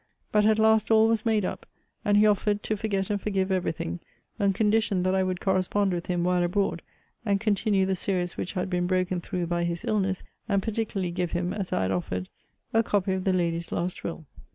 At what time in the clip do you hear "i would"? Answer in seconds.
5.13-5.39